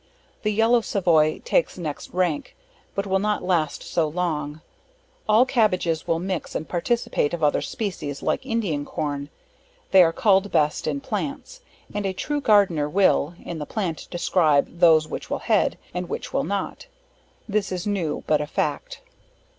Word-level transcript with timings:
The 0.41 0.49
Yellow 0.51 0.81
Savoy, 0.81 1.41
takes 1.45 1.77
next 1.77 2.09
rank, 2.11 2.55
but 2.95 3.05
will 3.05 3.19
not 3.19 3.43
last 3.43 3.83
so 3.83 4.07
long; 4.07 4.61
all 5.29 5.45
Cabbages 5.45 6.07
will 6.07 6.17
mix, 6.17 6.55
and 6.55 6.67
participate 6.67 7.35
of 7.35 7.43
other 7.43 7.61
species, 7.61 8.23
like 8.23 8.43
Indian 8.43 8.83
Corn; 8.83 9.29
they 9.91 10.01
are 10.01 10.11
culled, 10.11 10.51
best 10.51 10.87
in 10.87 11.01
plants; 11.01 11.61
and 11.93 12.07
a 12.07 12.13
true 12.13 12.41
gardener 12.41 12.89
will, 12.89 13.35
in 13.45 13.59
the 13.59 13.67
plant 13.67 14.07
describe 14.09 14.79
those 14.79 15.07
which 15.07 15.29
will 15.29 15.37
head, 15.37 15.77
and 15.93 16.09
which 16.09 16.33
will 16.33 16.43
not. 16.45 16.87
This 17.47 17.71
is 17.71 17.85
new, 17.85 18.23
but 18.25 18.41
a 18.41 18.47
fact. 18.47 19.01